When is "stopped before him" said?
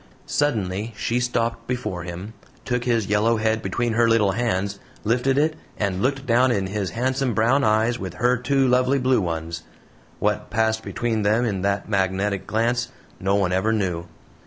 1.19-2.33